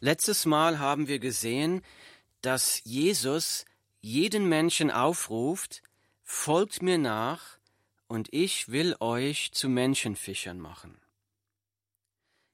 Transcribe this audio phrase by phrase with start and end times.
[0.00, 1.82] Letztes Mal haben wir gesehen,
[2.42, 3.64] dass Jesus
[4.00, 5.82] jeden Menschen aufruft,
[6.22, 7.56] folgt mir nach,
[8.08, 11.00] und ich will euch zu Menschenfischern machen.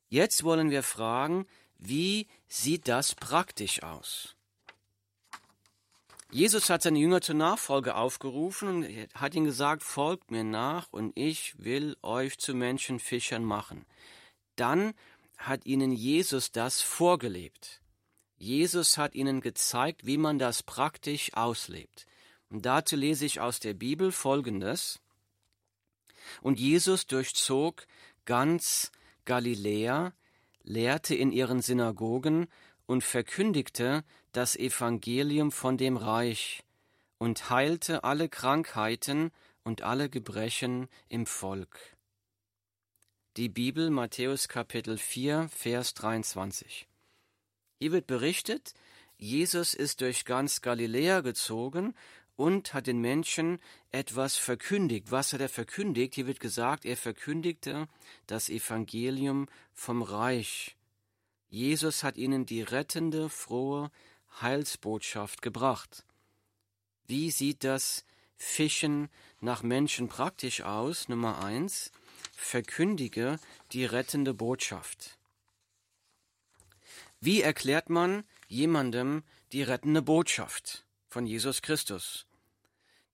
[0.08, 1.46] Jetzt wollen wir fragen,
[1.78, 4.36] wie sieht das praktisch aus?
[6.30, 11.12] Jesus hat seine Jünger zur Nachfolge aufgerufen und hat ihnen gesagt, folgt mir nach und
[11.14, 13.84] ich will euch zu Menschenfischern machen.
[14.56, 14.94] Dann
[15.46, 17.80] hat ihnen Jesus das vorgelebt.
[18.36, 22.06] Jesus hat ihnen gezeigt, wie man das praktisch auslebt.
[22.48, 25.00] Und dazu lese ich aus der Bibel Folgendes.
[26.40, 27.86] Und Jesus durchzog
[28.24, 28.90] ganz
[29.24, 30.12] Galiläa,
[30.62, 32.48] lehrte in ihren Synagogen
[32.86, 36.64] und verkündigte das Evangelium von dem Reich
[37.18, 39.30] und heilte alle Krankheiten
[39.64, 41.78] und alle Gebrechen im Volk.
[43.38, 46.86] Die Bibel Matthäus Kapitel 4 Vers 23.
[47.78, 48.74] Hier wird berichtet,
[49.16, 51.94] Jesus ist durch ganz Galiläa gezogen
[52.36, 53.58] und hat den Menschen
[53.90, 55.10] etwas verkündigt.
[55.10, 56.14] Was hat er verkündigt?
[56.14, 57.88] Hier wird gesagt, er verkündigte
[58.26, 60.76] das Evangelium vom Reich.
[61.48, 63.90] Jesus hat ihnen die rettende, frohe
[64.42, 66.04] Heilsbotschaft gebracht.
[67.06, 68.04] Wie sieht das
[68.36, 69.08] Fischen
[69.40, 71.08] nach Menschen praktisch aus?
[71.08, 71.92] Nummer eins,
[72.42, 73.38] verkündige
[73.72, 75.18] die rettende Botschaft.
[77.20, 82.26] Wie erklärt man jemandem die rettende Botschaft von Jesus Christus?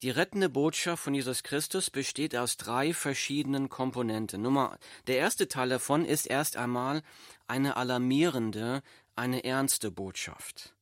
[0.03, 4.41] Die rettende Botschaft von Jesus Christus besteht aus drei verschiedenen Komponenten.
[4.41, 7.03] Nummer, der erste Teil davon ist erst einmal
[7.49, 8.83] eine alarmierende,
[9.17, 10.75] eine ernste Botschaft.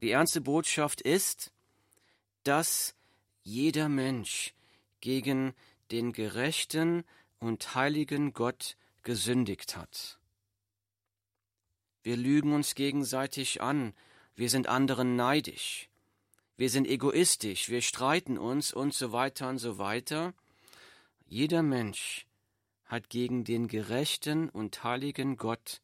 [0.00, 1.52] Die ernste Botschaft ist,
[2.42, 2.94] dass
[3.42, 4.54] jeder Mensch
[5.02, 5.54] gegen
[5.90, 7.04] den gerechten
[7.40, 10.18] und heiligen Gott gesündigt hat.
[12.02, 13.94] Wir lügen uns gegenseitig an,
[14.36, 15.88] wir sind anderen neidisch,
[16.56, 20.34] wir sind egoistisch, wir streiten uns und so weiter und so weiter.
[21.26, 22.26] Jeder Mensch
[22.84, 25.80] hat gegen den gerechten und heiligen Gott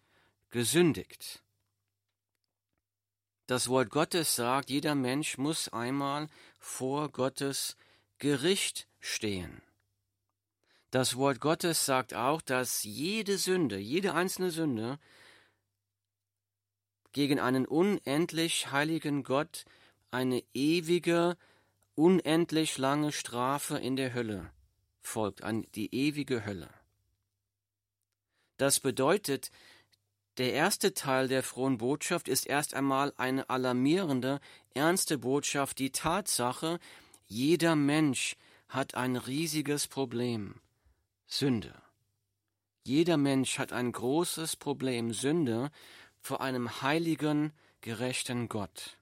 [0.50, 1.42] gesündigt.
[3.46, 6.28] Das Wort Gottes sagt, jeder Mensch muss einmal
[6.58, 7.76] vor Gottes
[8.18, 9.62] Gericht stehen.
[10.90, 14.98] Das Wort Gottes sagt auch, dass jede Sünde, jede einzelne Sünde
[17.12, 19.64] gegen einen unendlich heiligen Gott
[20.10, 21.36] eine ewige,
[21.94, 24.50] unendlich lange Strafe in der Hölle
[25.00, 26.68] folgt, an die ewige Hölle.
[28.58, 29.50] Das bedeutet,
[30.38, 34.40] der erste Teil der frohen Botschaft ist erst einmal eine alarmierende,
[34.74, 36.78] ernste Botschaft, die Tatsache,
[37.26, 38.36] jeder Mensch
[38.68, 40.60] hat ein riesiges Problem,
[41.26, 41.82] Sünde.
[42.84, 45.70] Jeder Mensch hat ein großes Problem, Sünde,
[46.20, 48.96] vor einem heiligen, gerechten Gott.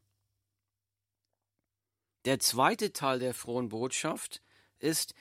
[2.25, 4.43] Der zweite Teil der frohen Botschaft
[4.79, 5.15] ist,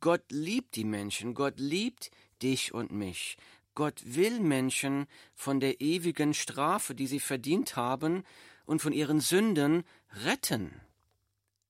[0.00, 2.10] Gott liebt die Menschen, Gott liebt
[2.42, 3.36] dich und mich.
[3.74, 8.24] Gott will Menschen von der ewigen Strafe, die sie verdient haben,
[8.64, 9.84] und von ihren Sünden
[10.24, 10.80] retten.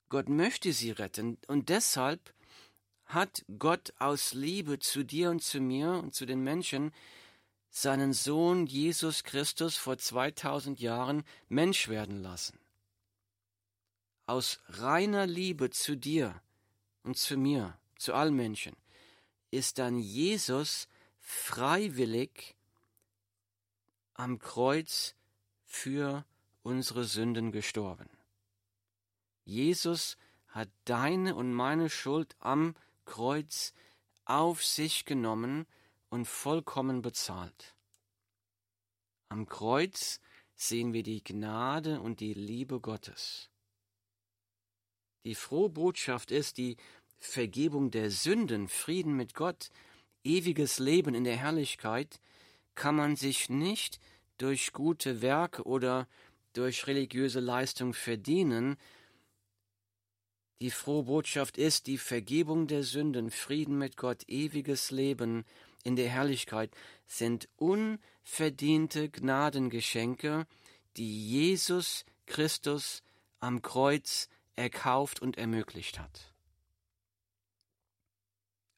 [0.08, 2.32] Gott möchte sie retten, und deshalb
[3.06, 6.92] hat Gott aus Liebe zu dir und zu mir und zu den Menschen
[7.70, 12.58] seinen Sohn Jesus Christus vor 2000 Jahren Mensch werden lassen
[14.26, 16.40] aus reiner Liebe zu dir
[17.04, 18.76] und zu mir, zu allen Menschen,
[19.50, 20.88] ist dann Jesus
[21.20, 22.56] freiwillig
[24.14, 25.14] am Kreuz
[25.64, 26.24] für
[26.62, 28.08] unsere Sünden gestorben.
[29.44, 30.16] Jesus
[30.48, 32.74] hat deine und meine Schuld am
[33.06, 33.72] Kreuz
[34.26, 35.66] auf sich genommen
[36.10, 37.74] und vollkommen bezahlt.
[39.28, 40.20] Am Kreuz
[40.54, 43.50] sehen wir die Gnade und die Liebe Gottes.
[45.24, 46.76] Die frohe Botschaft ist die
[47.18, 49.70] Vergebung der Sünden, Frieden mit Gott,
[50.22, 52.20] ewiges Leben in der Herrlichkeit,
[52.74, 53.98] kann man sich nicht
[54.38, 56.06] durch gute Werke oder
[56.52, 58.76] durch religiöse Leistung verdienen.
[60.60, 65.44] Die frohe Botschaft ist die Vergebung der Sünden, Frieden mit Gott, ewiges Leben
[65.84, 66.70] in der Herrlichkeit
[67.06, 70.46] sind unverdiente Gnadengeschenke,
[70.96, 73.02] die Jesus Christus
[73.38, 76.32] am Kreuz erkauft und ermöglicht hat.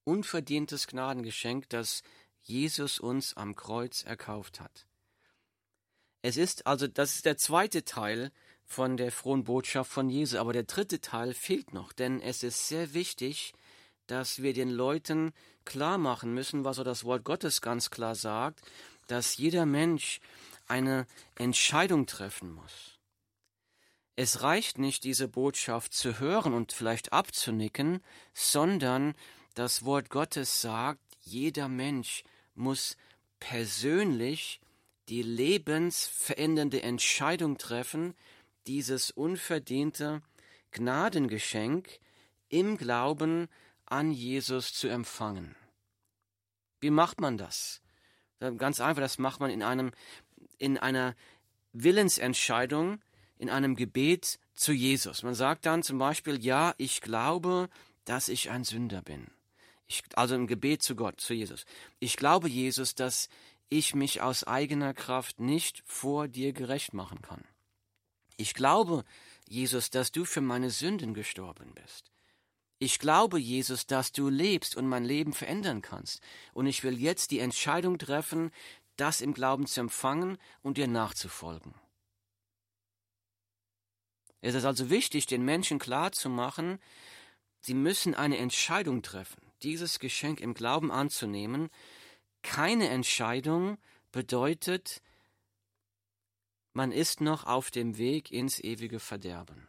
[0.04, 2.02] Unverdientes Gnadengeschenk, das
[2.42, 4.86] Jesus uns am Kreuz erkauft hat.
[6.22, 8.32] Es ist also, das ist der zweite Teil
[8.68, 12.68] von der frohen Botschaft von Jesus, aber der dritte Teil fehlt noch, denn es ist
[12.68, 13.54] sehr wichtig,
[14.06, 15.32] dass wir den Leuten
[15.64, 18.60] klar machen müssen, was so das Wort Gottes ganz klar sagt,
[19.06, 20.20] dass jeder Mensch
[20.66, 22.98] eine Entscheidung treffen muss.
[24.16, 28.02] Es reicht nicht, diese Botschaft zu hören und vielleicht abzunicken,
[28.34, 29.14] sondern
[29.54, 32.22] das Wort Gottes sagt, jeder Mensch
[32.54, 32.96] muss
[33.40, 34.60] persönlich
[35.08, 38.14] die lebensverändernde Entscheidung treffen,
[38.68, 40.22] dieses unverdiente
[40.70, 41.88] Gnadengeschenk
[42.48, 43.48] im Glauben
[43.86, 45.56] an Jesus zu empfangen.
[46.80, 47.80] Wie macht man das?
[48.38, 49.90] Ganz einfach, das macht man in einem,
[50.58, 51.16] in einer
[51.72, 53.00] Willensentscheidung,
[53.38, 55.22] in einem Gebet zu Jesus.
[55.22, 57.68] Man sagt dann zum Beispiel, ja, ich glaube,
[58.04, 59.28] dass ich ein Sünder bin.
[59.86, 61.64] Ich, also im Gebet zu Gott, zu Jesus.
[61.98, 63.28] Ich glaube, Jesus, dass
[63.70, 67.44] ich mich aus eigener Kraft nicht vor dir gerecht machen kann.
[68.38, 69.04] Ich glaube,
[69.48, 72.12] Jesus, dass du für meine Sünden gestorben bist.
[72.78, 76.22] Ich glaube, Jesus, dass du lebst und mein Leben verändern kannst.
[76.52, 78.52] Und ich will jetzt die Entscheidung treffen,
[78.96, 81.74] das im Glauben zu empfangen und dir nachzufolgen.
[84.40, 86.78] Es ist also wichtig, den Menschen klarzumachen,
[87.60, 91.70] sie müssen eine Entscheidung treffen, dieses Geschenk im Glauben anzunehmen.
[92.42, 93.78] Keine Entscheidung
[94.12, 95.02] bedeutet,
[96.72, 99.68] man ist noch auf dem Weg ins ewige Verderben.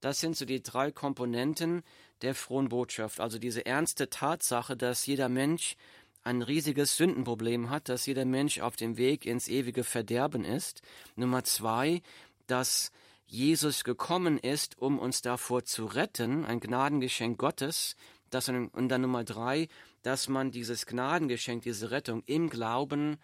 [0.00, 1.82] Das sind so die drei Komponenten
[2.22, 3.20] der frohen Botschaft.
[3.20, 5.76] Also diese ernste Tatsache, dass jeder Mensch
[6.22, 10.82] ein riesiges Sündenproblem hat, dass jeder Mensch auf dem Weg ins ewige Verderben ist.
[11.16, 12.02] Nummer zwei,
[12.46, 12.92] dass
[13.26, 17.96] Jesus gekommen ist, um uns davor zu retten, ein Gnadengeschenk Gottes.
[18.30, 19.68] Das, und dann Nummer drei,
[20.02, 23.16] dass man dieses Gnadengeschenk, diese Rettung im Glauben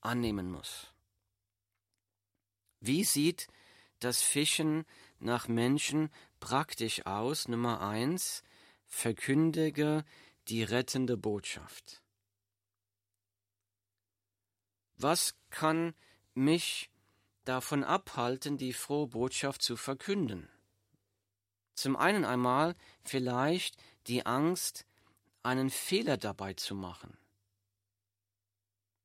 [0.00, 0.92] annehmen muss.
[2.80, 3.48] Wie sieht
[4.00, 4.84] das Fischen
[5.18, 6.10] nach Menschen
[6.40, 7.46] praktisch aus.
[7.46, 8.42] Nummer eins,
[8.86, 10.04] verkündige
[10.48, 12.02] die rettende Botschaft.
[14.96, 15.94] Was kann
[16.34, 16.90] mich
[17.44, 20.48] davon abhalten, die frohe Botschaft zu verkünden?
[21.74, 22.74] Zum einen einmal
[23.04, 23.76] vielleicht
[24.06, 24.86] die Angst,
[25.42, 27.16] einen Fehler dabei zu machen.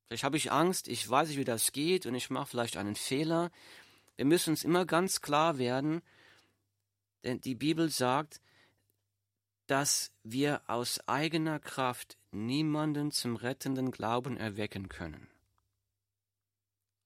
[0.08, 2.96] Vielleicht habe ich Angst, ich weiß nicht, wie das geht und ich mache vielleicht einen
[2.96, 3.52] Fehler.
[4.16, 6.02] Wir müssen uns immer ganz klar werden,
[7.24, 8.40] denn die Bibel sagt,
[9.68, 15.28] dass wir aus eigener Kraft niemanden zum rettenden Glauben erwecken können.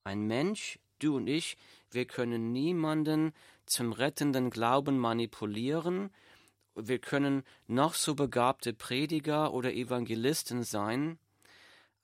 [0.04, 1.57] Ein Mensch, du und ich,
[1.92, 3.34] wir können niemanden
[3.66, 6.12] zum rettenden Glauben manipulieren,
[6.75, 11.19] wir können noch so begabte Prediger oder Evangelisten sein,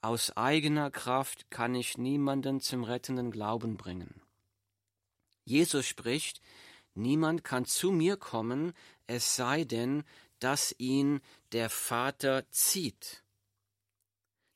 [0.06, 4.22] aus eigener Kraft kann ich niemanden zum rettenden Glauben bringen.
[5.46, 6.42] Jesus spricht,
[6.94, 8.74] niemand kann zu mir kommen,
[9.08, 10.04] es sei denn,
[10.38, 11.22] dass ihn
[11.54, 13.24] der Vater zieht.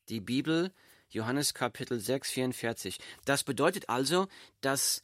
[0.08, 0.72] Die Bibel,
[1.08, 3.00] Johannes Kapitel 6, 44.
[3.24, 4.28] Das bedeutet also,
[4.60, 5.02] dass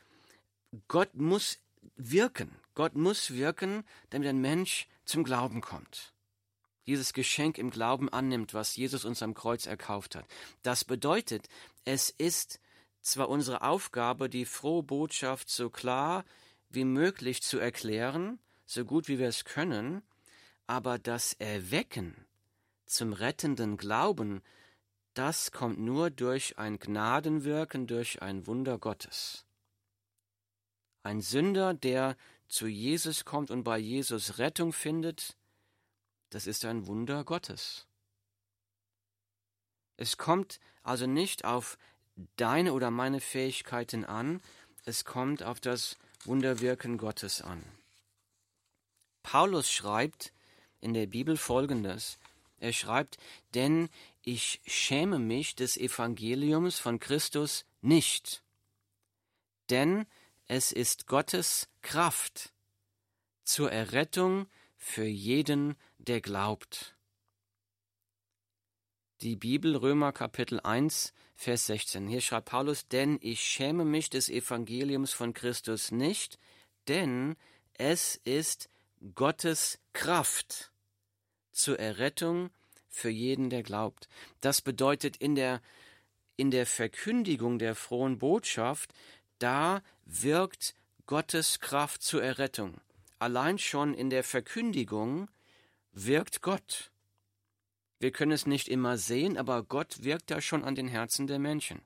[0.86, 1.58] Gott muss
[1.96, 2.54] wirken.
[2.74, 6.12] Gott muss wirken, damit ein Mensch zum Glauben kommt.
[6.86, 10.26] Dieses Geschenk im Glauben annimmt, was Jesus uns am Kreuz erkauft hat.
[10.62, 11.48] Das bedeutet,
[11.84, 12.60] es ist
[13.00, 16.24] zwar unsere Aufgabe, die frohe Botschaft so klar
[16.68, 20.02] wie möglich zu erklären, so gut wie wir es können,
[20.66, 22.26] aber das Erwecken
[22.84, 24.42] zum rettenden Glauben,
[25.14, 29.46] das kommt nur durch ein Gnadenwirken, durch ein Wunder Gottes.
[31.02, 32.16] Ein Sünder, der
[32.48, 35.35] zu Jesus kommt und bei Jesus Rettung findet,
[36.30, 37.86] das ist ein Wunder Gottes.
[39.96, 41.78] Es kommt also nicht auf
[42.36, 44.40] deine oder meine Fähigkeiten an,
[44.84, 47.64] es kommt auf das Wunderwirken Gottes an.
[49.22, 50.32] Paulus schreibt
[50.80, 52.18] in der Bibel folgendes.
[52.58, 53.18] Er schreibt,
[53.54, 53.88] denn
[54.22, 58.42] ich schäme mich des Evangeliums von Christus nicht,
[59.68, 60.06] denn
[60.46, 62.52] es ist Gottes Kraft
[63.44, 66.96] zur Errettung für jeden, der glaubt.
[69.22, 72.06] Die Bibel Römer Kapitel 1 Vers 16.
[72.06, 76.38] Hier schreibt Paulus, denn ich schäme mich des Evangeliums von Christus nicht,
[76.88, 77.36] denn
[77.74, 78.68] es ist
[79.14, 80.72] Gottes Kraft
[81.52, 82.50] zur Errettung
[82.88, 84.08] für jeden, der glaubt.
[84.40, 85.60] Das bedeutet in der,
[86.36, 88.92] in der Verkündigung der frohen Botschaft,
[89.38, 90.74] da wirkt
[91.06, 92.80] Gottes Kraft zur Errettung.
[93.18, 95.28] Allein schon in der Verkündigung
[95.96, 96.92] wirkt Gott.
[97.98, 101.38] Wir können es nicht immer sehen, aber Gott wirkt da schon an den Herzen der
[101.38, 101.80] Menschen.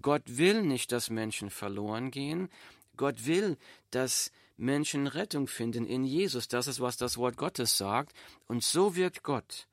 [0.00, 2.48] Gott will nicht, dass Menschen verloren gehen.
[2.96, 3.58] Gott will,
[3.90, 6.48] dass Menschen Rettung finden in Jesus.
[6.48, 8.16] Das ist, was das Wort Gottes sagt.
[8.46, 9.68] Und so wirkt Gott,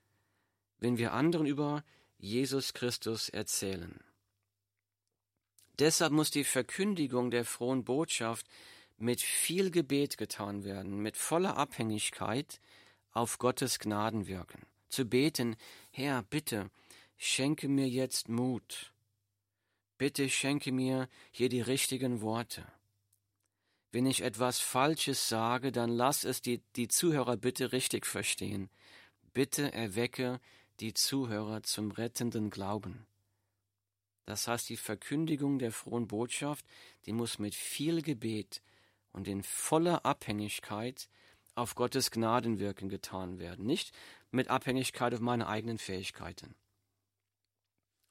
[0.80, 1.84] wenn wir anderen über
[2.20, 4.02] Jesus Christus erzählen.
[5.80, 8.46] Deshalb muss die Verkündigung der frohen Botschaft
[8.98, 12.60] mit viel Gebet getan werden, mit voller Abhängigkeit
[13.18, 14.66] auf Gottes Gnaden wirken.
[14.90, 15.56] Zu beten,
[15.92, 16.70] Herr, bitte,
[17.18, 18.94] schenke mir jetzt Mut.
[19.98, 22.66] Bitte schenke mir hier die richtigen Worte.
[23.92, 28.70] Wenn ich etwas Falsches sage, dann lass es die, die Zuhörer bitte richtig verstehen.
[29.34, 30.40] Bitte erwecke
[30.80, 33.08] die Zuhörer zum rettenden Glauben.
[34.26, 36.66] Das heißt, die Verkündigung der frohen Botschaft,
[37.06, 38.62] die muss mit viel Gebet
[39.14, 41.10] und in voller Abhängigkeit
[41.58, 43.92] auf Gottes Gnadenwirken getan werden, nicht
[44.32, 46.56] mit Abhängigkeit auf meine eigenen Fähigkeiten.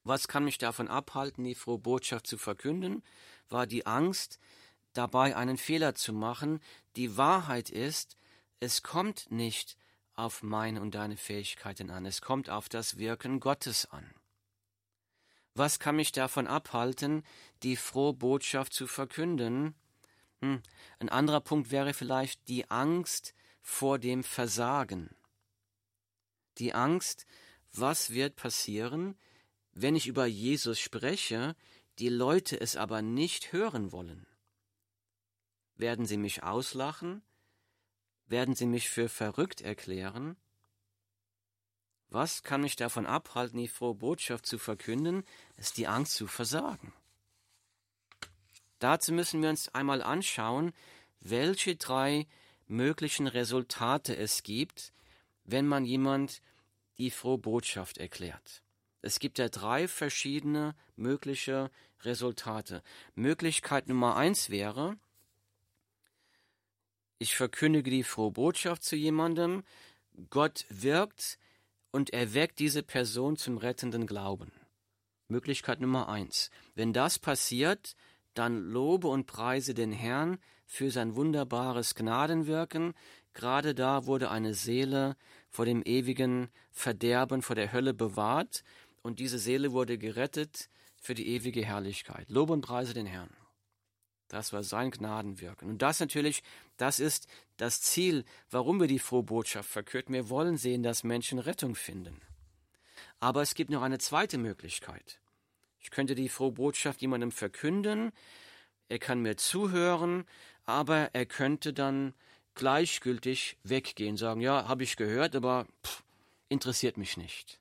[0.02, 3.02] Was kann mich davon abhalten, die frohe Botschaft zu verkünden?
[3.48, 4.38] War die Angst,
[4.92, 6.60] dabei einen Fehler zu machen.
[6.96, 8.16] Die Wahrheit ist,
[8.60, 9.76] es kommt nicht
[10.14, 14.14] auf meine und deine Fähigkeiten an, es kommt auf das Wirken Gottes an.
[15.54, 17.22] Was kann mich davon abhalten,
[17.62, 19.74] die frohe Botschaft zu verkünden?
[20.40, 20.62] Hm.
[20.98, 25.14] Ein anderer Punkt wäre vielleicht die Angst vor dem Versagen.
[26.58, 27.26] Die Angst,
[27.72, 29.18] was wird passieren,
[29.72, 31.54] wenn ich über Jesus spreche,
[31.98, 34.26] die Leute es aber nicht hören wollen.
[35.74, 37.22] Werden sie mich auslachen?
[38.26, 40.36] Werden sie mich für verrückt erklären?
[42.08, 45.24] Was kann mich davon abhalten, die frohe Botschaft zu verkünden?
[45.56, 46.92] ist die Angst zu versagen.
[48.86, 50.72] Dazu müssen wir uns einmal anschauen,
[51.18, 52.28] welche drei
[52.68, 54.92] möglichen Resultate es gibt,
[55.42, 56.40] wenn man jemand
[56.96, 58.62] die frohe Botschaft erklärt.
[59.02, 61.72] Es gibt ja drei verschiedene mögliche
[62.04, 62.80] Resultate.
[63.16, 64.96] Möglichkeit Nummer eins wäre,
[67.18, 69.64] ich verkündige die frohe Botschaft zu jemandem,
[70.30, 71.40] Gott wirkt
[71.90, 74.52] und erweckt diese Person zum rettenden Glauben.
[75.26, 76.52] Möglichkeit Nummer eins.
[76.76, 77.96] Wenn das passiert,
[78.38, 82.94] dann lobe und preise den Herrn für sein wunderbares Gnadenwirken.
[83.34, 85.16] Gerade da wurde eine Seele
[85.50, 88.62] vor dem ewigen Verderben, vor der Hölle bewahrt,
[89.02, 90.68] und diese Seele wurde gerettet
[91.00, 92.28] für die ewige Herrlichkeit.
[92.28, 93.30] Lobe und preise den Herrn.
[94.28, 95.70] Das war sein Gnadenwirken.
[95.70, 96.42] Und das natürlich,
[96.76, 100.12] das ist das Ziel, warum wir die frohe Botschaft verkürten.
[100.12, 102.20] Wir wollen sehen, dass Menschen Rettung finden.
[103.20, 105.20] Aber es gibt noch eine zweite Möglichkeit.
[105.86, 108.10] Ich könnte die frohe Botschaft jemandem verkünden,
[108.88, 110.24] er kann mir zuhören,
[110.64, 112.12] aber er könnte dann
[112.56, 116.02] gleichgültig weggehen, sagen, ja, habe ich gehört, aber pff,
[116.48, 117.60] interessiert mich nicht.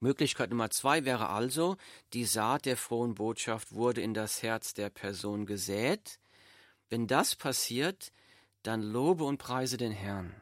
[0.00, 1.76] Möglichkeit Nummer zwei wäre also,
[2.14, 6.18] die Saat der frohen Botschaft wurde in das Herz der Person gesät.
[6.88, 8.10] Wenn das passiert,
[8.62, 10.34] dann lobe und preise den Herrn.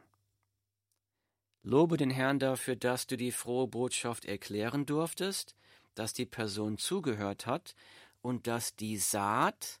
[1.63, 5.53] Lobe den Herrn dafür, dass du die frohe Botschaft erklären durftest,
[5.95, 7.75] dass die Person zugehört hat
[8.21, 9.79] und dass die Saat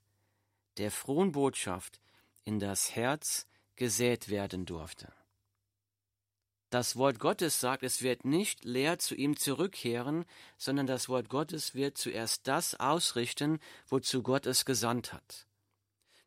[0.77, 1.99] der frohen Botschaft
[2.43, 5.11] in das Herz gesät werden durfte.
[6.69, 10.25] Das Wort Gottes sagt, es wird nicht leer zu ihm zurückkehren,
[10.57, 15.45] sondern das Wort Gottes wird zuerst das ausrichten, wozu Gott es gesandt hat.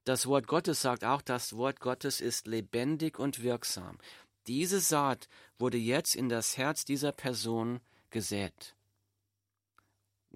[0.04, 3.98] Das Wort Gottes sagt auch, das Wort Gottes ist lebendig und wirksam.
[4.46, 5.28] Diese Saat
[5.58, 8.75] wurde jetzt in das Herz dieser Person gesät.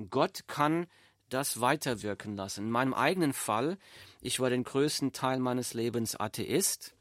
[0.08, 0.86] Gott kann
[1.28, 2.66] das weiterwirken lassen.
[2.66, 3.78] In meinem eigenen Fall,
[4.20, 6.94] ich war den größten Teil meines Lebens Atheist.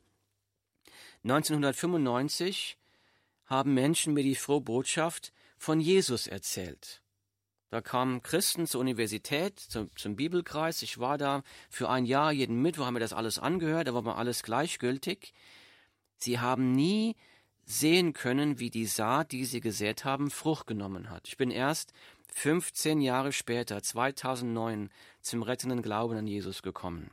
[1.23, 2.77] 1995
[3.45, 7.01] haben Menschen mir die frohe Botschaft von Jesus erzählt.
[7.69, 10.81] Da kamen Christen zur Universität, zum, zum, Bibelkreis.
[10.81, 14.01] Ich war da für ein Jahr, jeden Mittwoch haben wir das alles angehört, da war
[14.01, 15.33] mir alles gleichgültig.
[16.17, 17.15] Sie haben nie
[17.65, 21.27] sehen können, wie die Saat, die sie gesät haben, Frucht genommen hat.
[21.27, 21.93] Ich bin erst
[22.33, 24.89] 15 Jahre später, 2009,
[25.21, 27.11] zum rettenden Glauben an Jesus gekommen.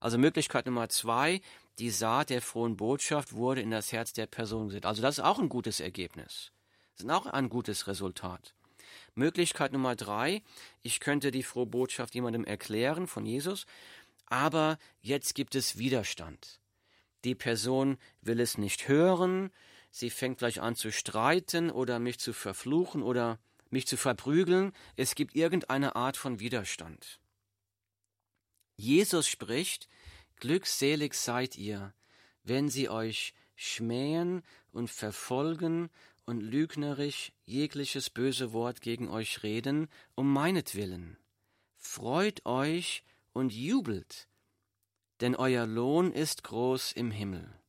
[0.00, 1.40] Also Möglichkeit Nummer zwei,
[1.78, 4.84] die Saat der frohen Botschaft wurde in das Herz der Person gesät.
[4.84, 6.52] Also das ist auch ein gutes Ergebnis.
[6.96, 8.54] Das ist auch ein gutes Resultat.
[9.14, 10.42] Möglichkeit Nummer drei,
[10.82, 13.66] ich könnte die frohe Botschaft jemandem erklären von Jesus,
[14.26, 16.60] aber jetzt gibt es Widerstand.
[17.24, 19.50] Die Person will es nicht hören,
[19.90, 23.38] sie fängt gleich an zu streiten oder mich zu verfluchen oder
[23.72, 27.20] mich zu verprügeln, es gibt irgendeine Art von Widerstand.
[28.76, 29.88] Jesus spricht,
[30.42, 31.94] Glückselig seid ihr,
[32.42, 35.88] wenn sie euch schmähen und verfolgen
[36.26, 41.16] und lügnerisch jegliches böse Wort gegen euch reden, um meinetwillen.
[41.76, 44.28] Freut euch und jubelt,
[45.20, 47.61] denn euer Lohn ist groß im Himmel.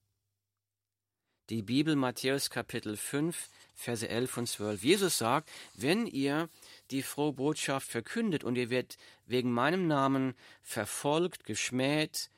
[1.49, 4.83] Die Bibel Matthäus Kapitel 5 Verse 11 und 12.
[4.83, 6.49] Jesus sagt, wenn ihr
[6.89, 12.29] die frohe Botschaft verkündet und ihr werdet wegen meinem Namen verfolgt, geschmäht,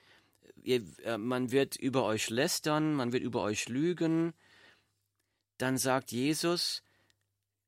[0.63, 4.33] ihr, äh, man wird über euch lästern, man wird über euch lügen,
[5.57, 6.81] dann sagt Jesus,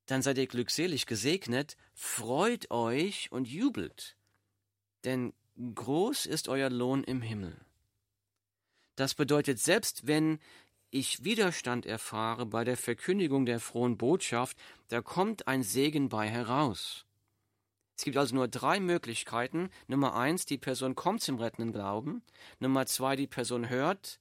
[0.08, 4.16] dann seid ihr glückselig gesegnet, freut euch und jubelt,
[5.04, 5.34] denn
[5.76, 7.56] groß ist euer Lohn im Himmel.
[8.96, 10.40] Das bedeutet, selbst wenn
[10.90, 17.06] ich Widerstand erfahre bei der Verkündigung der frohen Botschaft, da kommt ein Segen bei heraus.
[17.98, 19.70] Es gibt also nur drei Möglichkeiten.
[19.88, 22.22] Nummer eins, die Person kommt zum rettenden Glauben.
[22.60, 24.20] Nummer zwei, die Person hört,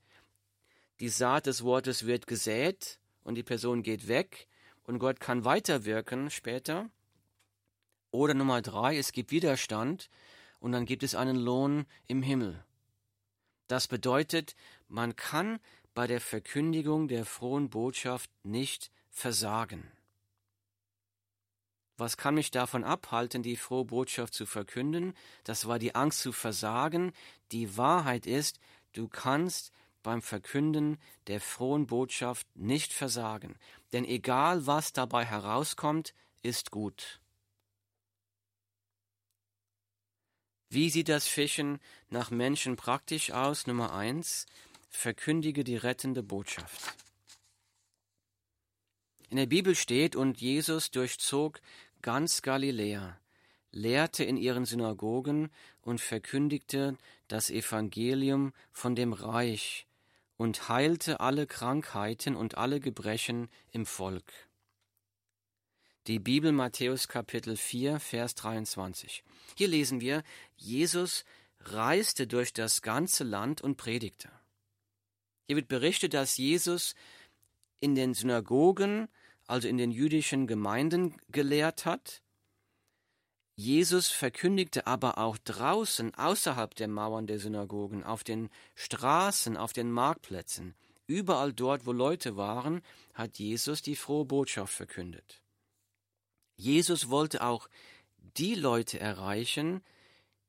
[0.99, 4.49] die Saat des Wortes wird gesät und die Person geht weg
[4.85, 6.89] und Gott kann weiterwirken später.
[8.11, 10.09] Oder Nummer drei, es gibt Widerstand
[10.59, 12.65] und dann gibt es einen Lohn im Himmel.
[13.69, 14.57] Das bedeutet,
[14.89, 15.59] man kann
[15.97, 19.91] bei der Verkündigung der frohen Botschaft nicht versagen.
[21.97, 25.15] Was kann mich davon abhalten, die frohe Botschaft zu verkünden?
[25.45, 27.15] Das war die Angst zu versagen.
[27.51, 28.61] Die Wahrheit ist,
[28.93, 29.73] du kannst
[30.03, 30.99] beim Verkünden
[31.29, 33.57] der frohen Botschaft nicht versagen,
[33.95, 36.13] denn egal was dabei herauskommt,
[36.43, 37.21] ist gut.
[40.69, 41.79] Wie sieht das Fischen
[42.11, 43.67] nach Menschen praktisch aus?
[43.67, 44.45] Nummer eins,
[44.97, 46.97] verkündige die rettende Botschaft.
[49.29, 51.61] In der Bibel steht, und Jesus durchzog
[52.01, 53.19] ganz Galiläa,
[53.73, 55.51] lehrte in ihren Synagogen
[55.83, 56.97] und verkündigte
[57.29, 59.87] das Evangelium von dem Reich
[60.37, 64.33] und heilte alle Krankheiten und alle Gebrechen im Volk.
[66.07, 69.25] Die Bibel Matthäus Kapitel 4, Vers 23.
[69.57, 70.23] Hier lesen wir,
[70.57, 71.25] Jesus
[71.61, 74.31] reiste durch das ganze Land und predigte.
[75.47, 76.95] Hier wird berichtet, dass Jesus
[77.81, 79.09] in den Synagogen
[79.47, 82.23] also in den jüdischen Gemeinden gelehrt hat.
[83.55, 89.91] Jesus verkündigte aber auch draußen, außerhalb der Mauern der Synagogen, auf den Straßen, auf den
[89.91, 90.75] Marktplätzen,
[91.07, 92.83] überall dort, wo Leute waren,
[93.15, 95.41] hat Jesus die frohe Botschaft verkündet.
[96.57, 97.69] Jesus wollte auch
[98.19, 99.83] die Leute erreichen,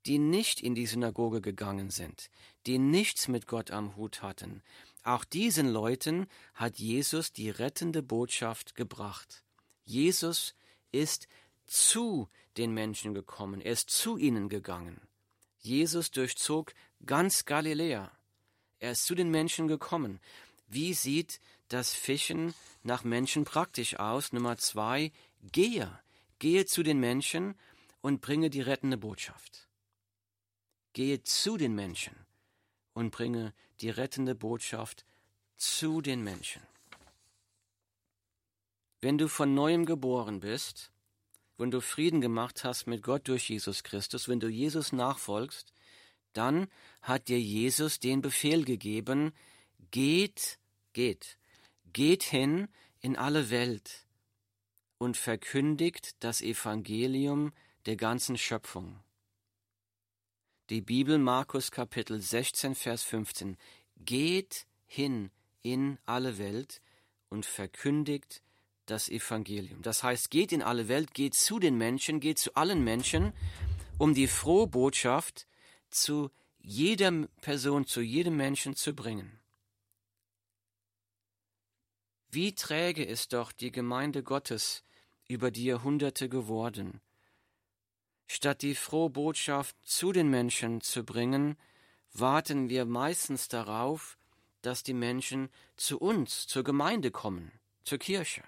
[0.04, 2.30] die nicht in die Synagoge gegangen sind,
[2.66, 4.62] die nichts mit Gott am Hut hatten,
[5.08, 9.42] auch diesen Leuten hat Jesus die rettende Botschaft gebracht.
[9.84, 10.54] Jesus
[10.92, 11.28] ist
[11.66, 15.00] zu den Menschen gekommen, er ist zu ihnen gegangen.
[15.60, 18.12] Jesus durchzog ganz Galiläa.
[18.80, 20.20] Er ist zu den Menschen gekommen.
[20.66, 24.32] Wie sieht das Fischen nach Menschen praktisch aus?
[24.32, 25.98] Nummer zwei, gehe,
[26.38, 27.58] gehe zu den Menschen
[28.02, 29.68] und bringe die rettende Botschaft.
[30.92, 32.27] Gehe zu den Menschen
[32.98, 35.06] und bringe die rettende Botschaft
[35.56, 36.60] zu den Menschen.
[39.00, 40.90] Wenn du von neuem geboren bist,
[41.58, 45.72] wenn du Frieden gemacht hast mit Gott durch Jesus Christus, wenn du Jesus nachfolgst,
[46.32, 46.66] dann
[47.00, 49.32] hat dir Jesus den Befehl gegeben,
[49.92, 50.58] geht,
[50.92, 51.38] geht,
[51.92, 52.66] geht hin
[53.00, 54.06] in alle Welt
[54.98, 57.52] und verkündigt das Evangelium
[57.86, 58.98] der ganzen Schöpfung.
[60.70, 63.56] Die Bibel Markus Kapitel 16, Vers 15.
[64.04, 65.30] Geht hin
[65.62, 66.82] in alle Welt
[67.30, 68.42] und verkündigt
[68.84, 69.80] das Evangelium.
[69.80, 73.32] Das heißt, geht in alle Welt, geht zu den Menschen, geht zu allen Menschen,
[73.96, 75.46] um die frohe Botschaft
[75.88, 79.40] zu jeder Person, zu jedem Menschen zu bringen.
[82.30, 84.84] Wie träge ist doch die Gemeinde Gottes
[85.28, 87.00] über die Jahrhunderte geworden,
[88.30, 91.56] Statt die frohe Botschaft zu den Menschen zu bringen,
[92.12, 94.18] warten wir meistens darauf,
[94.60, 97.50] dass die Menschen zu uns, zur Gemeinde kommen,
[97.84, 98.44] zur Kirche.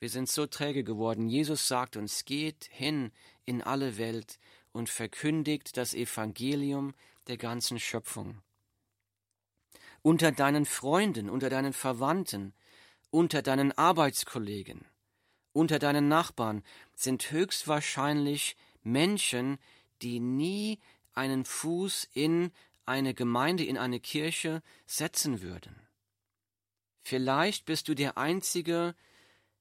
[0.00, 1.28] Wir sind so träge geworden.
[1.28, 3.12] Jesus sagt uns, geht hin
[3.44, 4.40] in alle Welt
[4.72, 6.94] und verkündigt das Evangelium
[7.28, 8.42] der ganzen Schöpfung.
[10.02, 12.54] Unter deinen Freunden, unter deinen Verwandten,
[13.10, 14.84] unter deinen Arbeitskollegen,
[15.54, 16.62] unter deinen Nachbarn
[16.94, 19.58] sind höchstwahrscheinlich Menschen,
[20.02, 20.80] die nie
[21.14, 22.52] einen Fuß in
[22.84, 25.74] eine Gemeinde, in eine Kirche setzen würden.
[27.02, 28.94] Vielleicht bist du der einzige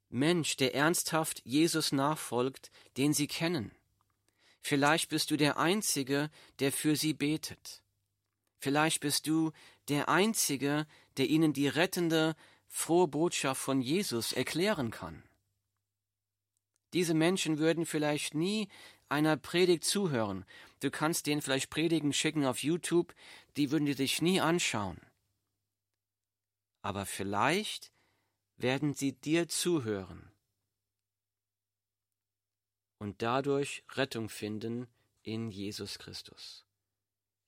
[0.10, 3.72] Mensch, der ernsthaft Jesus nachfolgt, den sie kennen.
[4.62, 6.30] Vielleicht bist du der Einzige,
[6.60, 7.84] der für sie betet.
[8.58, 9.52] Vielleicht bist du
[9.90, 12.36] der Einzige, der ihnen die rettende,
[12.68, 15.24] frohe Botschaft von Jesus erklären kann.
[16.94, 18.70] Diese Menschen würden vielleicht nie
[19.10, 20.46] einer Predigt zuhören.
[20.80, 23.14] Du kannst denen vielleicht Predigen schicken auf YouTube,
[23.58, 25.00] die würden die sich nie anschauen.
[26.82, 27.92] Aber vielleicht
[28.58, 30.34] werden sie dir zuhören,
[33.04, 34.88] und dadurch Rettung finden
[35.24, 36.66] in Jesus Christus.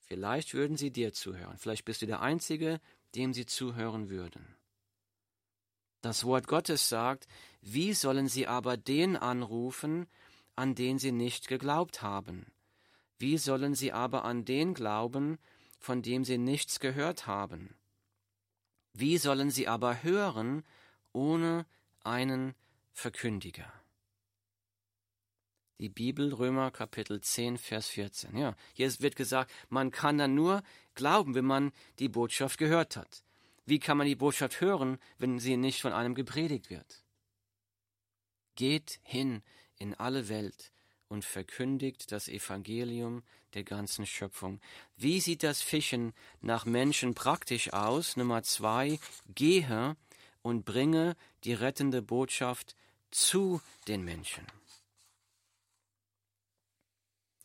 [0.01, 2.81] Vielleicht würden sie dir zuhören, vielleicht bist du der Einzige,
[3.15, 4.58] dem sie zuhören würden.
[6.05, 7.27] Das Wort Gottes sagt,
[7.61, 10.05] wie sollen sie aber den anrufen,
[10.55, 12.45] an den sie nicht geglaubt haben?
[13.17, 15.39] Wie sollen sie aber an den glauben,
[15.79, 17.75] von dem sie nichts gehört haben?
[18.93, 20.63] Wie sollen sie aber hören
[21.11, 21.65] ohne
[22.03, 22.53] einen
[22.93, 23.73] Verkündiger?
[25.79, 28.37] Die Bibel, Römer Kapitel 10, Vers 14.
[28.37, 30.61] Ja, hier wird gesagt, man kann dann nur
[30.93, 33.24] glauben, wenn man die Botschaft gehört hat.
[33.65, 37.04] Wie kann man die Botschaft hören, wenn sie nicht von einem gepredigt wird?
[38.56, 39.41] Geht hin
[39.78, 40.71] in alle Welt
[41.08, 43.23] und verkündigt das Evangelium
[43.54, 44.60] der ganzen Schöpfung.
[44.95, 48.17] Wie sieht das Fischen nach Menschen praktisch aus?
[48.17, 48.99] Nummer zwei,
[49.34, 49.95] gehe
[50.41, 52.75] und bringe die rettende Botschaft
[53.12, 54.45] zu den Menschen.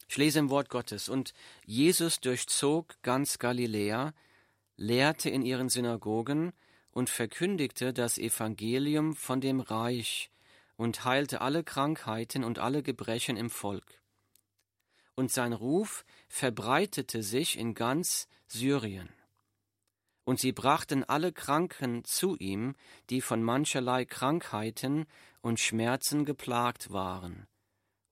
[0.09, 1.33] Ich lese im Wort Gottes, und
[1.65, 4.13] Jesus durchzog ganz Galiläa,
[4.81, 6.53] lehrte in ihren Synagogen
[6.91, 10.31] und verkündigte das Evangelium von dem Reich
[10.77, 14.01] und heilte alle Krankheiten und alle Gebrechen im Volk.
[15.15, 19.11] Und sein Ruf verbreitete sich in ganz Syrien.
[20.25, 22.75] Und sie brachten alle Kranken zu ihm,
[23.11, 25.07] die von mancherlei Krankheiten
[25.43, 27.47] und Schmerzen geplagt waren,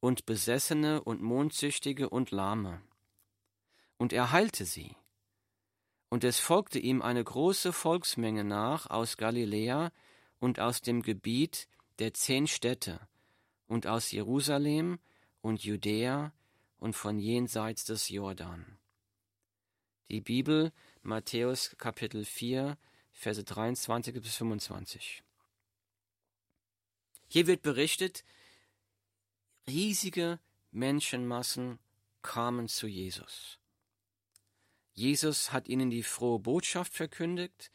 [0.01, 2.83] und Besessene und Mondsüchtige und Lahme.
[3.97, 4.95] Und er heilte sie.
[6.09, 9.93] Und es folgte ihm eine große Volksmenge nach aus Galiläa
[10.39, 11.69] und aus dem Gebiet
[11.99, 13.01] der zehn Städte
[13.67, 14.99] und aus Jerusalem
[15.43, 16.33] und Judäa
[16.79, 18.79] und von jenseits des Jordan.
[20.11, 22.79] Die Bibel Matthäus Kapitel 4
[23.13, 25.25] Verse 23 bis 25.
[27.27, 28.25] Hier wird berichtet,
[29.67, 30.39] Riesige
[30.71, 31.79] Menschenmassen
[32.23, 33.59] kamen zu Jesus.
[34.99, 37.71] Jesus hat ihnen die frohe Botschaft verkündigt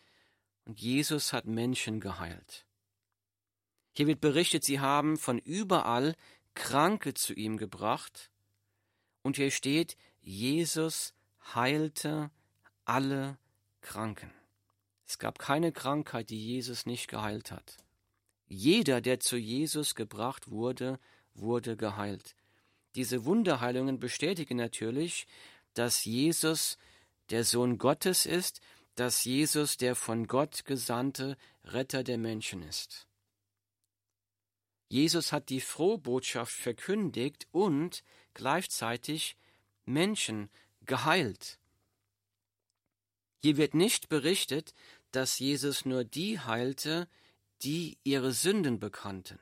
[0.65, 2.65] und Jesus hat Menschen geheilt.
[3.93, 6.15] Hier wird berichtet, sie haben von überall
[6.53, 8.29] Kranke zu ihm gebracht
[9.21, 11.13] und hier steht, Jesus
[11.55, 12.29] heilte
[12.83, 13.37] alle
[13.79, 14.29] Kranken.
[15.07, 17.77] Es gab keine Krankheit, die Jesus nicht geheilt hat.
[18.47, 20.99] Jeder, der zu Jesus gebracht wurde,
[21.35, 22.35] wurde geheilt.
[22.95, 25.25] Diese Wunderheilungen bestätigen natürlich,
[25.73, 26.77] dass Jesus
[27.29, 28.61] der Sohn Gottes ist,
[28.95, 33.07] dass Jesus der von Gott gesandte Retter der Menschen ist.
[34.89, 39.35] Jesus hat die Frohbotschaft verkündigt und gleichzeitig
[39.85, 40.49] Menschen
[40.81, 41.59] geheilt.
[43.41, 44.73] Hier wird nicht berichtet,
[45.11, 47.09] dass Jesus nur die heilte,
[47.63, 49.39] die ihre Sünden bekannten.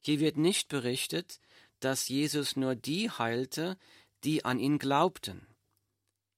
[0.00, 1.40] Hier wird nicht berichtet,
[1.80, 3.76] dass Jesus nur die heilte,
[4.22, 5.46] die an ihn glaubten.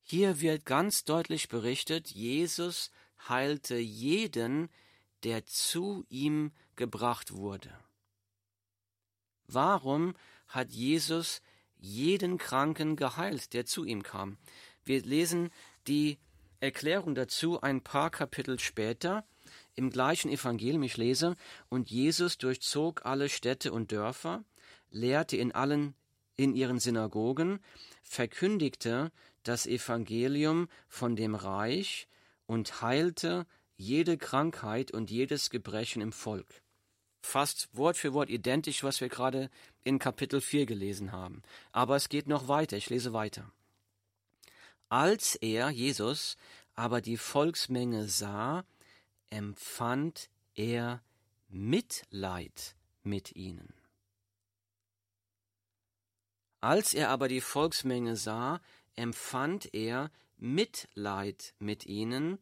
[0.08, 2.92] Hier wird ganz deutlich berichtet, Jesus
[3.28, 4.68] heilte jeden,
[5.24, 7.76] der zu ihm gebracht wurde.
[9.48, 10.14] Warum
[10.46, 11.42] hat Jesus
[11.76, 14.38] jeden Kranken geheilt, der zu ihm kam?
[14.84, 15.50] Wir lesen
[15.88, 16.18] die
[16.60, 19.26] Erklärung dazu ein paar Kapitel später
[19.74, 21.34] im gleichen Evangelium, ich lese,
[21.68, 24.44] und Jesus durchzog alle Städte und Dörfer,
[24.88, 25.96] lehrte in allen
[26.36, 27.60] in ihren Synagogen,
[28.02, 29.10] verkündigte
[29.48, 32.08] das Evangelium von dem Reich
[32.46, 36.62] und heilte jede Krankheit und jedes Gebrechen im Volk.
[37.22, 39.50] Fast Wort für Wort identisch, was wir gerade
[39.84, 41.42] in Kapitel 4 gelesen haben.
[41.72, 43.50] Aber es geht noch weiter, ich lese weiter.
[44.88, 46.36] Als er, Jesus,
[46.74, 48.64] aber die Volksmenge sah,
[49.30, 51.02] empfand er
[51.48, 53.74] Mitleid mit ihnen.
[56.60, 58.60] Als er aber die Volksmenge sah,
[58.96, 62.38] empfand er Mitleid mit ihnen,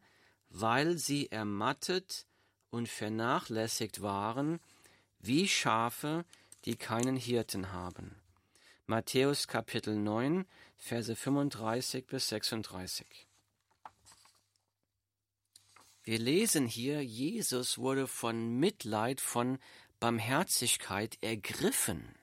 [0.49, 2.25] weil sie ermattet
[2.69, 4.59] und vernachlässigt waren,
[5.19, 6.25] wie Schafe,
[6.65, 8.15] die keinen Hirten haben.
[8.85, 10.45] Matthäus Kapitel 9,
[10.77, 13.27] Verse 35 bis 36.
[16.03, 19.57] Wir lesen hier, Jesus wurde von Mitleid, von
[19.99, 22.13] Barmherzigkeit ergriffen.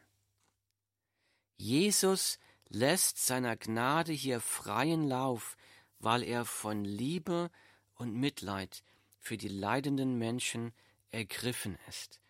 [1.57, 2.39] Jesus
[2.75, 5.57] lässt seiner Gnade hier freien Lauf,
[5.99, 7.51] weil er von Liebe
[7.95, 8.83] und Mitleid
[9.19, 10.73] für die leidenden Menschen
[11.11, 12.21] ergriffen ist.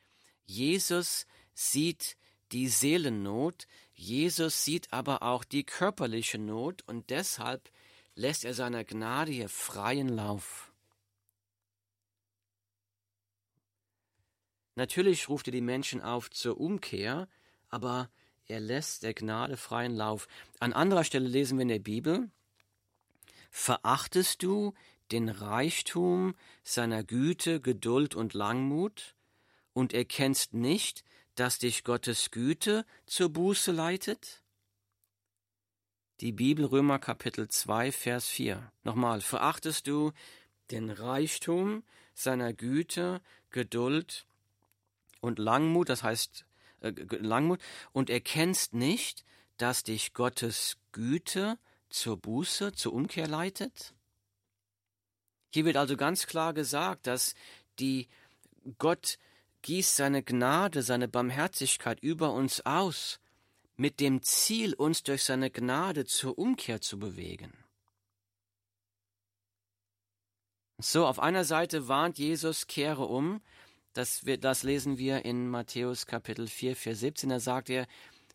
[0.44, 2.16] Jesus sieht
[2.50, 7.70] die Seelennot, Jesus sieht aber auch die körperliche Not und deshalb
[8.14, 10.72] lässt er seiner Gnade hier freien Lauf.
[14.74, 17.28] Natürlich ruft er die Menschen auf zur Umkehr,
[17.68, 18.11] aber
[18.46, 20.28] er lässt der Gnade freien Lauf.
[20.61, 22.31] An anderer Stelle lesen wir in der Bibel,
[23.50, 24.74] verachtest du
[25.11, 29.14] den Reichtum seiner Güte, Geduld und Langmut
[29.72, 34.42] und erkennst nicht, dass dich Gottes Güte zur Buße leitet?
[36.20, 38.72] Die Bibel Römer Kapitel 2 Vers 4.
[38.85, 40.12] Nochmal, verachtest du
[40.70, 41.83] den Reichtum
[42.14, 44.26] seiner Güte, Geduld
[45.20, 46.46] und Langmut, das heißt
[46.82, 47.60] äh, Langmut,
[47.92, 49.24] und erkennst nicht,
[49.56, 53.94] dass dich Gottes Güte zur Buße, zur Umkehr leitet?
[55.52, 57.34] Hier wird also ganz klar gesagt, dass
[57.78, 58.08] die
[58.78, 59.18] Gott
[59.62, 63.20] gießt seine Gnade, seine Barmherzigkeit über uns aus,
[63.76, 67.52] mit dem Ziel, uns durch seine Gnade zur Umkehr zu bewegen.
[70.78, 73.40] So, auf einer Seite warnt Jesus, kehre um.
[73.92, 77.28] Das, wird, das lesen wir in Matthäus Kapitel 4, Vers 17.
[77.28, 77.87] Da sagt er,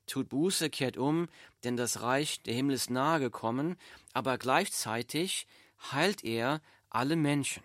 [0.06, 1.28] tut Buße, kehrt um,
[1.64, 3.76] denn das Reich der Himmel ist nahe gekommen.
[4.14, 5.48] Aber gleichzeitig
[5.92, 7.64] heilt er alle Menschen.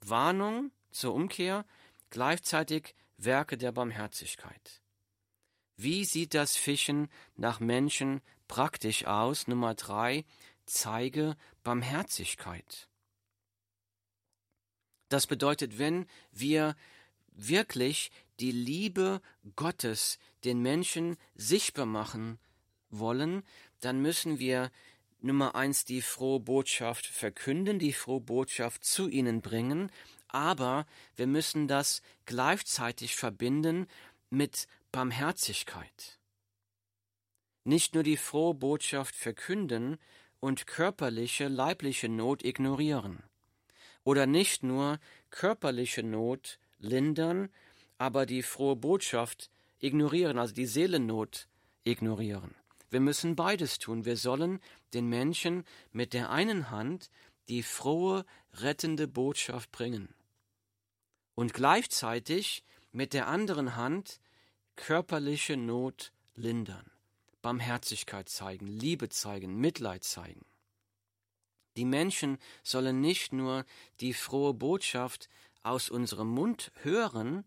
[0.00, 1.66] Warnung zur Umkehr,
[2.10, 4.82] gleichzeitig Werke der Barmherzigkeit.
[5.76, 9.48] Wie sieht das Fischen nach Menschen praktisch aus?
[9.48, 10.24] Nummer drei,
[10.64, 12.88] zeige Barmherzigkeit.
[15.08, 16.74] Das bedeutet, wenn wir
[17.34, 19.20] wirklich die Liebe
[19.56, 22.38] Gottes den Menschen sichtbar machen
[22.90, 23.42] wollen,
[23.80, 24.70] dann müssen wir
[25.20, 29.90] Nummer eins die frohe Botschaft verkünden, die frohe Botschaft zu ihnen bringen,
[30.28, 33.86] aber wir müssen das gleichzeitig verbinden
[34.30, 36.18] mit Barmherzigkeit.
[37.64, 39.98] Nicht nur die frohe Botschaft verkünden
[40.40, 43.22] und körperliche, leibliche Not ignorieren
[44.02, 44.98] oder nicht nur
[45.30, 47.48] körperliche Not lindern,
[47.98, 51.48] aber die frohe Botschaft ignorieren, also die Seelennot
[51.84, 52.54] ignorieren.
[52.90, 54.04] Wir müssen beides tun.
[54.04, 54.60] Wir sollen
[54.92, 57.10] den Menschen mit der einen Hand
[57.48, 60.14] die frohe, rettende Botschaft bringen
[61.34, 64.20] und gleichzeitig mit der anderen Hand
[64.76, 66.90] körperliche Not lindern,
[67.40, 70.44] Barmherzigkeit zeigen, Liebe zeigen, Mitleid zeigen.
[71.76, 73.64] Die Menschen sollen nicht nur
[74.00, 75.28] die frohe Botschaft
[75.62, 77.44] aus unserem Mund hören,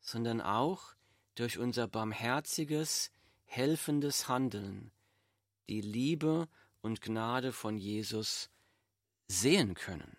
[0.00, 0.94] sondern auch
[1.34, 3.10] durch unser barmherziges,
[3.44, 4.92] helfendes Handeln
[5.68, 6.48] die Liebe
[6.80, 8.50] und Gnade von Jesus
[9.28, 10.16] sehen können.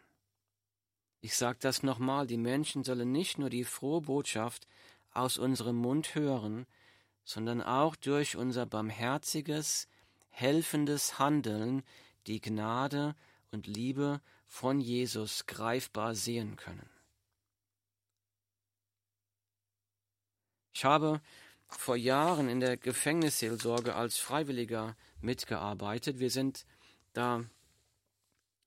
[1.20, 4.68] Ich sage das nochmal, die Menschen sollen nicht nur die frohe Botschaft
[5.14, 6.66] aus unserem Mund hören,
[7.24, 9.88] sondern auch durch unser barmherziges,
[10.30, 11.84] helfendes Handeln
[12.28, 13.16] die Gnade
[13.52, 16.91] und Liebe von Jesus greifbar sehen können.
[20.74, 21.22] Ich habe
[21.68, 26.20] vor Jahren in der Gefängnisseelsorge als Freiwilliger mitgearbeitet.
[26.20, 26.66] Wir sind
[27.14, 27.44] da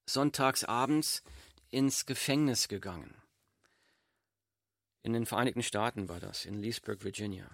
[0.06, 1.22] sonntags abends
[1.70, 3.14] ins Gefängnis gegangen.
[5.02, 7.50] In den Vereinigten Staaten war das, in Leesburg, Virginia.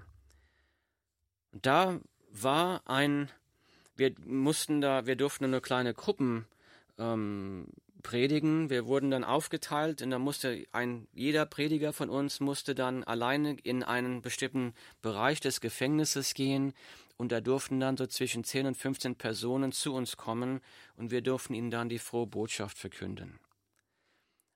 [1.53, 3.29] Und da war ein,
[3.97, 6.47] wir mussten da, wir durften nur kleine Gruppen
[6.97, 7.67] ähm,
[8.01, 8.71] predigen.
[8.71, 13.57] Wir wurden dann aufgeteilt und da musste ein, jeder Prediger von uns musste dann alleine
[13.63, 16.73] in einen bestimmten Bereich des Gefängnisses gehen
[17.17, 20.61] und da durften dann so zwischen 10 und 15 Personen zu uns kommen
[20.97, 23.39] und wir durften ihnen dann die frohe Botschaft verkünden.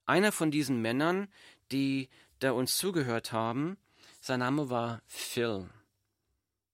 [0.07, 1.29] Einer von diesen Männern,
[1.73, 3.77] die da uns zugehört haben,
[4.21, 5.69] sein Name war Phil.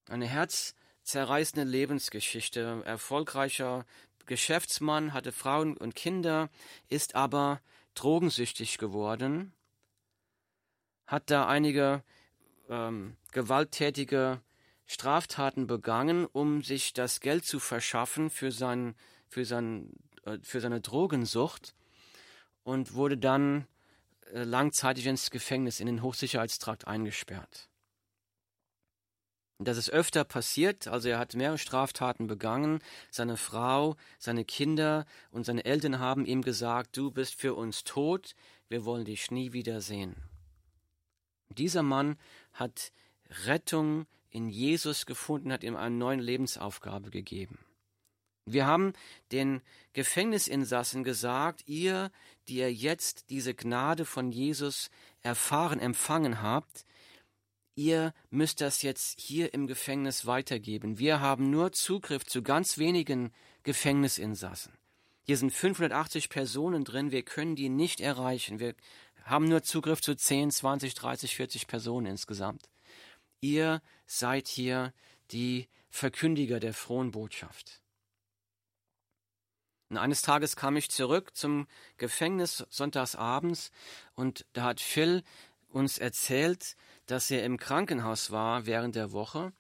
[0.08, 3.84] Eine herzzerreißende Lebensgeschichte, erfolgreicher
[4.30, 6.50] Geschäftsmann, hatte Frauen und Kinder,
[6.88, 7.60] ist aber
[7.94, 9.52] drogensüchtig geworden,
[11.04, 12.04] hat da einige
[12.68, 14.40] ähm, gewalttätige
[14.86, 18.94] Straftaten begangen, um sich das Geld zu verschaffen für, sein,
[19.26, 19.90] für, sein,
[20.24, 21.74] äh, für seine Drogensucht
[22.62, 23.66] und wurde dann
[24.32, 27.69] äh, langzeitig ins Gefängnis, in den Hochsicherheitstrakt eingesperrt.
[29.62, 32.80] Das ist öfter passiert, also er hat mehrere Straftaten begangen.
[33.10, 38.34] Seine Frau, seine Kinder und seine Eltern haben ihm gesagt, du bist für uns tot,
[38.70, 40.16] wir wollen dich nie wiedersehen.
[41.50, 42.16] Dieser Mann
[42.54, 42.90] hat
[43.44, 47.58] Rettung in Jesus gefunden, hat ihm eine neue Lebensaufgabe gegeben.
[48.46, 48.94] Wir haben
[49.30, 49.60] den
[49.92, 52.10] Gefängnisinsassen gesagt, ihr,
[52.48, 56.86] die ihr jetzt diese Gnade von Jesus erfahren, empfangen habt,
[57.80, 60.98] ihr müsst das jetzt hier im Gefängnis weitergeben.
[60.98, 64.74] Wir haben nur Zugriff zu ganz wenigen Gefängnisinsassen.
[65.22, 68.60] Hier sind 580 Personen drin, wir können die nicht erreichen.
[68.60, 68.74] Wir
[69.24, 72.68] haben nur Zugriff zu 10, 20, 30, 40 Personen insgesamt.
[73.40, 74.92] Ihr seid hier
[75.30, 77.80] die Verkündiger der frohen Botschaft.
[79.88, 81.66] Und eines Tages kam ich zurück zum
[81.96, 83.70] Gefängnis sonntagsabends
[84.14, 85.22] und da hat Phil
[85.70, 86.76] uns erzählt,
[87.10, 89.52] dass er im Krankenhaus war während der Woche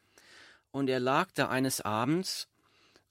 [0.70, 2.48] und er lag da eines Abends,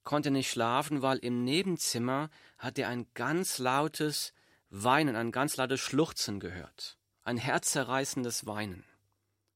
[0.03, 4.33] konnte nicht schlafen, weil im Nebenzimmer hat er ein ganz lautes
[4.69, 8.85] Weinen, ein ganz lautes Schluchzen gehört, ein herzzerreißendes Weinen.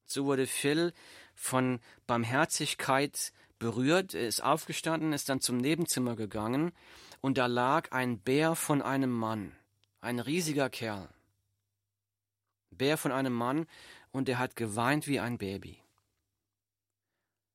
[0.06, 0.94] So wurde Phil
[1.34, 6.74] von Barmherzigkeit berührt, er ist aufgestanden, ist dann zum Nebenzimmer gegangen
[7.22, 9.56] und da lag ein Bär von einem Mann,
[10.02, 11.08] ein riesiger Kerl.
[12.72, 13.66] Bär von einem Mann
[14.14, 15.82] und er hat geweint wie ein Baby.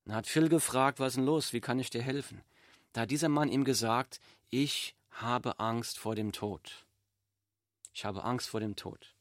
[0.05, 2.43] Dann hat Phil gefragt, was ist denn los, wie kann ich dir helfen?
[2.93, 6.85] Da hat dieser Mann ihm gesagt, ich habe Angst vor dem Tod.
[7.95, 9.15] Ich habe Angst vor dem Tod.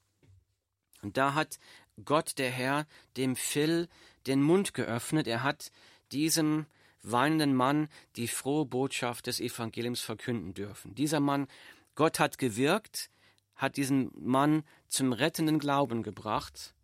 [1.02, 1.60] Und da hat
[2.04, 2.86] Gott, der Herr,
[3.18, 3.88] dem Phil
[4.26, 5.28] den Mund geöffnet.
[5.28, 5.72] Er hat
[6.12, 6.66] diesem
[7.02, 10.96] weinenden Mann die frohe Botschaft des Evangeliums verkünden dürfen.
[10.96, 11.48] Dieser Mann,
[11.96, 13.10] Gott hat gewirkt,
[13.56, 16.76] hat diesen Mann zum rettenden Glauben gebracht.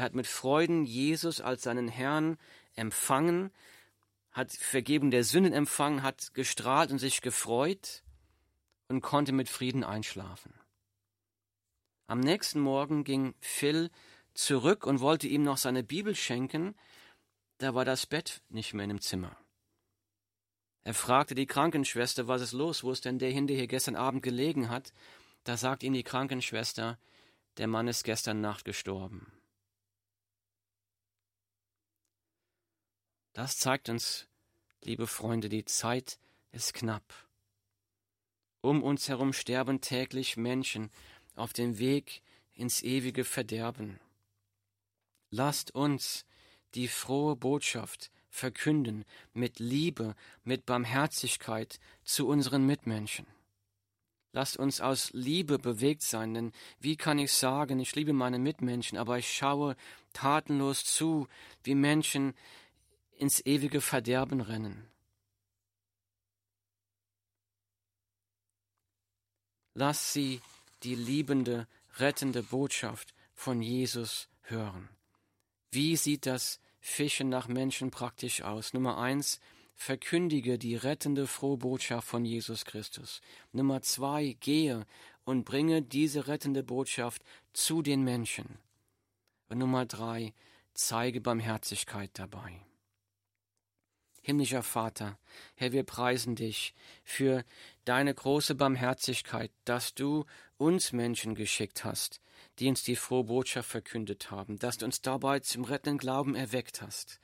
[0.00, 2.38] Er hat mit Freuden Jesus als seinen Herrn
[2.74, 3.50] empfangen,
[4.32, 8.02] hat Vergebung der Sünden empfangen, hat gestrahlt und sich gefreut
[8.88, 10.54] und konnte mit Frieden einschlafen.
[12.06, 13.90] Am nächsten Morgen ging Phil
[14.32, 16.74] zurück und wollte ihm noch seine Bibel schenken,
[17.58, 19.36] da war das Bett nicht mehr in dem Zimmer.
[20.82, 23.96] Er fragte die Krankenschwester, was ist los, wo ist denn der hin, der hier gestern
[23.96, 24.94] Abend gelegen hat?
[25.44, 26.98] Da sagt ihm die Krankenschwester,
[27.58, 29.30] der Mann ist gestern Nacht gestorben.
[33.40, 34.28] Das zeigt uns,
[34.82, 36.18] liebe Freunde, die Zeit
[36.52, 37.02] ist knapp.
[38.60, 40.90] Um uns herum sterben täglich Menschen
[41.36, 42.20] auf dem Weg
[42.54, 43.98] ins ewige Verderben.
[45.30, 46.26] Lasst uns
[46.74, 53.26] die frohe Botschaft verkünden mit Liebe, mit Barmherzigkeit zu unseren Mitmenschen.
[54.32, 58.98] Lasst uns aus Liebe bewegt sein, denn wie kann ich sagen, ich liebe meine Mitmenschen,
[58.98, 59.76] aber ich schaue
[60.12, 61.26] tatenlos zu,
[61.64, 62.34] wie Menschen
[63.20, 64.88] ins ewige Verderben rennen.
[69.74, 70.40] Lass sie
[70.82, 74.88] die liebende, rettende Botschaft von Jesus hören.
[75.70, 78.72] Wie sieht das Fischen nach Menschen praktisch aus?
[78.72, 79.38] Nummer eins,
[79.74, 83.20] verkündige die rettende frohe Botschaft von Jesus Christus.
[83.52, 84.86] Nummer zwei, gehe
[85.24, 88.58] und bringe diese rettende Botschaft zu den Menschen.
[89.48, 90.32] Und Nummer drei,
[90.72, 92.64] zeige Barmherzigkeit dabei.
[94.30, 95.18] Himmlischer Vater,
[95.56, 97.44] Herr, wir preisen dich für
[97.84, 100.24] deine große Barmherzigkeit, dass du
[100.56, 102.20] uns Menschen geschickt hast,
[102.60, 106.80] die uns die frohe Botschaft verkündet haben, dass du uns dabei zum rettenden Glauben erweckt
[106.80, 107.20] hast.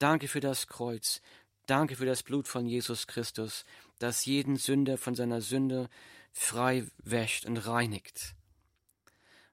[0.00, 1.20] Danke für das Kreuz,
[1.66, 3.64] danke für das Blut von Jesus Christus,
[4.00, 5.88] das jeden Sünder von seiner Sünde
[6.32, 8.34] frei wäscht und reinigt.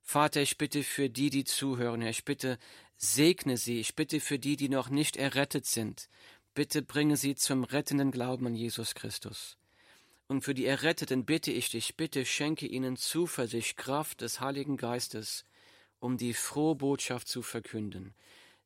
[0.02, 2.58] Vater, ich bitte für die, die zuhören, Herr, ich bitte,
[2.98, 6.10] segne sie, ich bitte für die, die noch nicht errettet sind,
[6.60, 9.56] bitte bringe sie zum rettenden Glauben an Jesus Christus.
[10.28, 15.46] Und für die Erretteten bitte ich dich, bitte schenke ihnen Zuversicht, Kraft des Heiligen Geistes,
[16.02, 18.14] um die frohe Botschaft zu verkünden.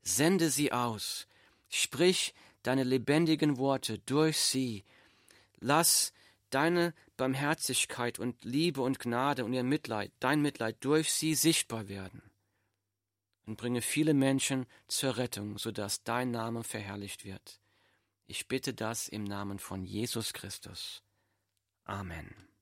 [0.02, 1.28] Sende sie aus,
[1.70, 4.84] sprich deine lebendigen Worte durch sie.
[5.60, 6.14] Lass
[6.50, 12.24] deine Barmherzigkeit und Liebe und Gnade und ihr Mitleid, dein Mitleid durch sie sichtbar werden.
[13.46, 17.60] Und bringe viele Menschen zur Rettung, sodass dein Name verherrlicht wird.
[18.34, 21.04] Ich bitte das im Namen von Jesus Christus.
[21.84, 22.50] Amen.